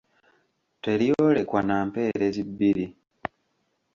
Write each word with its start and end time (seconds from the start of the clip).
Teryolekwa 0.83 1.59
na 1.67 1.75
mpeerezi 1.87 2.41
bbiri. 2.49 2.85